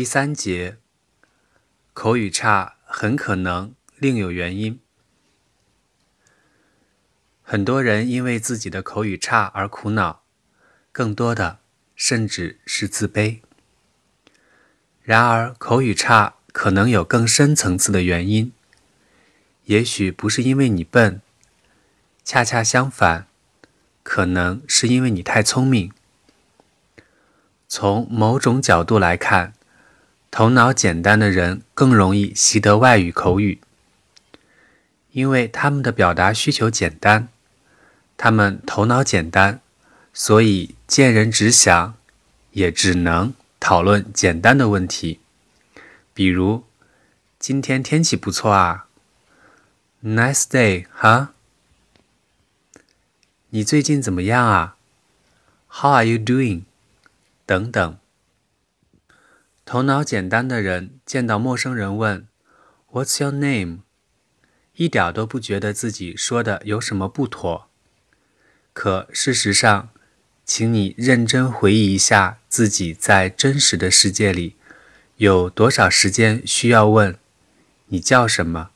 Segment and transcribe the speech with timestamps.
[0.00, 0.78] 第三节，
[1.92, 4.80] 口语差很可能另有原因。
[7.42, 10.22] 很多人因为自己的口语差而苦恼，
[10.90, 11.58] 更多的
[11.94, 13.40] 甚至是自卑。
[15.02, 18.54] 然而，口语差可能有更深层次的原因，
[19.66, 21.20] 也许不是因为你笨，
[22.24, 23.26] 恰恰相反，
[24.02, 25.92] 可能是因为你太聪明。
[27.68, 29.52] 从某种角度来看。
[30.30, 33.60] 头脑简单的人更容易习得外语口语，
[35.10, 37.28] 因为他们的表达需求简单，
[38.16, 39.60] 他们头脑简单，
[40.14, 41.94] 所以见人只想，
[42.52, 45.18] 也只能讨论简单的问题，
[46.14, 46.64] 比如
[47.38, 48.86] 今天天气不错啊
[50.04, 51.32] ，Nice day，哈？
[53.48, 54.76] 你最近怎么样啊
[55.66, 56.62] ？How are you doing？
[57.44, 57.98] 等等。
[59.70, 62.26] 头脑简单的人见到陌生人问
[62.90, 63.82] "What's your name？"
[64.74, 67.70] 一点都不觉得自己说的有什么不妥。
[68.72, 69.90] 可事实上，
[70.44, 74.56] 请你认真回忆一下自己在真实的世界里
[75.18, 77.16] 有多少时间需要问
[77.86, 78.72] “你叫什么”。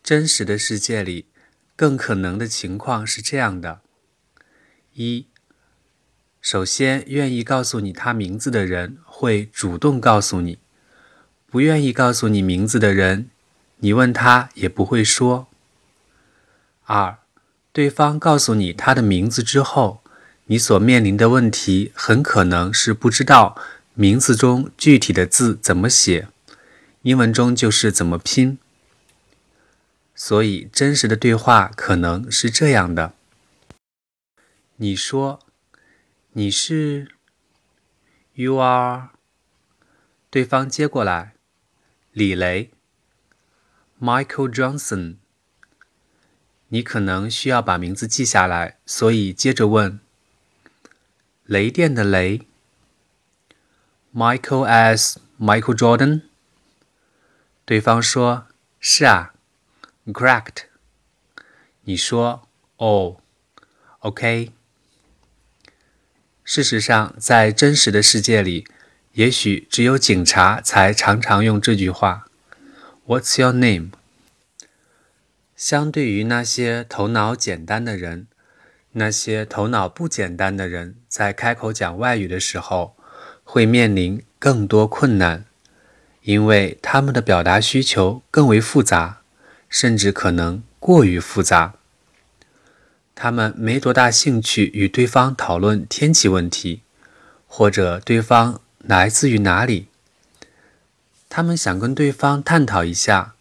[0.00, 1.26] 真实的世界里，
[1.74, 3.80] 更可能的情况是这样的：
[4.92, 5.26] 一。
[6.46, 10.58] 首先，愿意告诉你他名字的人会主动告诉你；
[11.50, 13.28] 不愿意告诉你名字的人，
[13.78, 15.48] 你问他也不会说。
[16.84, 17.18] 二，
[17.72, 20.00] 对方告诉你他的名字之后，
[20.44, 23.60] 你所面临的问题很可能是不知道
[23.94, 26.28] 名字中具体的字怎么写，
[27.02, 28.56] 英文中就是怎么拼。
[30.14, 33.14] 所以，真实的对话可能是这样的：
[34.76, 35.40] 你说。
[36.38, 37.08] 你是
[38.34, 39.08] ，You are，
[40.28, 41.32] 对方接过来，
[42.12, 42.72] 李雷
[43.98, 45.16] ，Michael Johnson。
[46.68, 49.98] 你可能需要把名字记下来，所以接着问，
[51.46, 52.46] 雷电的雷
[54.14, 56.24] ，Michael as Michael Jordan。
[57.64, 58.46] 对方说，
[58.78, 59.32] 是啊
[60.04, 60.64] ，Correct。
[61.84, 62.46] 你说，
[62.76, 63.22] 哦
[64.00, 64.52] ，OK。
[66.48, 68.68] 事实上，在真实的世界里，
[69.14, 72.28] 也许只有警察才常常用这句话
[73.04, 73.88] ：“What's your name？”
[75.56, 78.28] 相对于那些头脑简单的人，
[78.92, 82.96] 那些头脑不简单的人在开口讲外语的时候，
[83.42, 85.46] 会面临更多困难，
[86.22, 89.22] 因为他们的表达需求更为复杂，
[89.68, 91.74] 甚至可能过于复杂。
[93.18, 96.82] 他们没多大兴趣与对方讨论天气问题，
[97.46, 99.86] 或者对方来自于哪里。
[101.30, 103.34] 他们想跟对方探讨一下，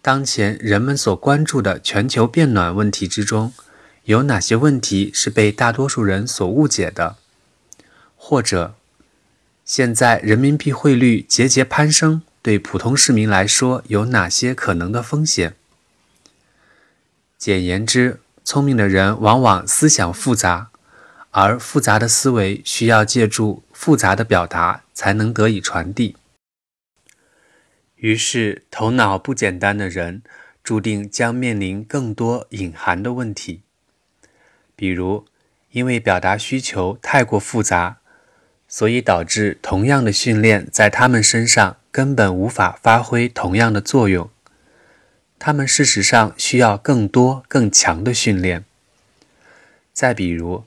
[0.00, 3.52] 当前人们所关注的全球变暖问题之中，
[4.04, 7.16] 有哪些问题是被大多数人所误解的，
[8.16, 8.76] 或者
[9.64, 15.56] 现在人民币汇率节节攀升，对普通市民来说有哪些可能的风险。
[17.36, 18.20] 简言之。
[18.44, 20.70] 聪明的人往往思想复杂，
[21.30, 26.16] 而复杂的思维需要借助复杂的表达才能得以传递。
[27.96, 30.22] 于是，头脑不简单的人
[30.64, 33.62] 注定将面临更多隐含的问题，
[34.74, 35.24] 比如，
[35.70, 37.98] 因为表达需求太过复杂，
[38.66, 44.28] 所以导致同样的训练在他们身上根本无法发挥同样的作用。
[45.44, 48.64] 他们事实上需要更多、更强的训练。
[49.92, 50.64] 再比如，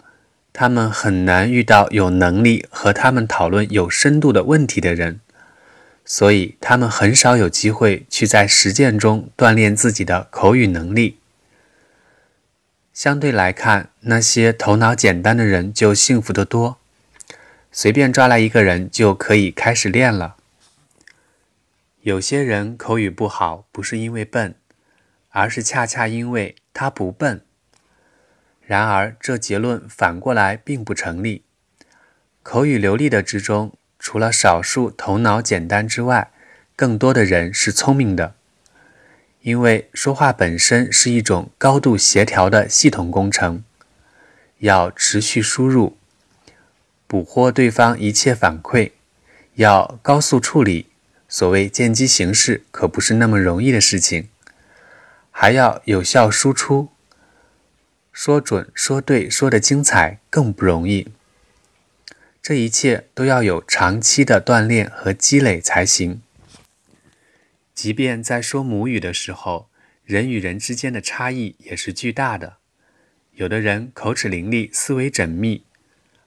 [0.52, 5.22] 他们很难遇到有能力和他们讨论有深度的问题的人，
[6.04, 11.20] 所以他们很少有机会去在实践中锻炼自己的口语能力。
[12.94, 16.76] 相对来看，那些头脑简单的人就幸福得多，
[17.72, 20.36] 随便抓来一个人就可以开始练了。
[22.02, 24.54] 有些人口语不好，不是因为笨。
[25.36, 27.42] 而是恰恰因为他不笨。
[28.62, 31.44] 然而，这结论反过来并不成立。
[32.42, 36.32] 口语流利的之中，除了少数头脑简单之外，
[36.78, 38.36] 更多的人是聪明的。
[39.42, 43.62] 因为说话本身是一种高度协调的系统工程，
[44.60, 45.98] 要持续输入，
[47.08, 48.94] 捕获对方一切反馈，
[49.56, 50.88] 要高速处理。
[51.28, 54.30] 所谓见机行事，可不是那么容易的事情。
[55.38, 56.88] 还要有效输出，
[58.14, 61.10] 说准、说对、说的精彩更不容易。
[62.42, 66.22] 这一切都要有长期的锻炼和积累才行。
[67.74, 69.68] 即便在说母语的时候，
[70.06, 72.54] 人与人之间的差异也是巨大的。
[73.34, 75.64] 有的人口齿伶俐，思维缜密，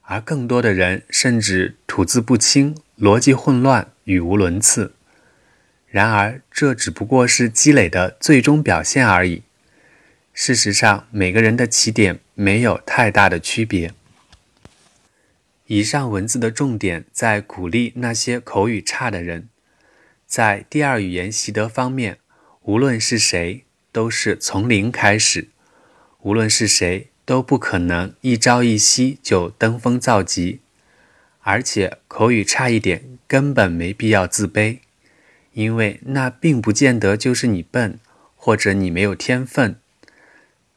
[0.03, 4.93] 而更多的人甚至吐字不清，逻辑混乱，语无伦次。
[5.91, 9.43] 然而，这只不过是积累的最终表现而已。
[10.35, 13.93] 事实上，每个人的起点没有太大的区别。
[15.67, 19.49] 以上文字的重点在鼓励那些口语差的人，
[20.27, 22.19] 在第二语言习得方面，
[22.63, 25.49] 无论是谁，都是从零开始。
[26.21, 30.61] 无论是谁，都不可能一朝一夕就登峰造极。
[31.41, 34.79] 而且，口语差一点，根本没必要自卑。
[35.59, 37.99] 因为那并不见得就是你笨，
[38.37, 39.75] 或者你没有天分，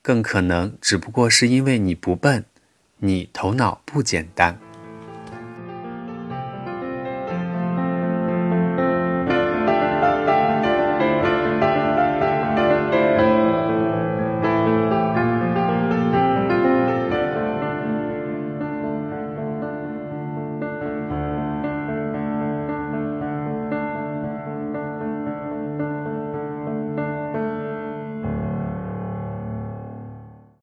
[0.01, 2.45] 更可能只不过是因为你不笨，
[2.97, 4.59] 你头脑不简单。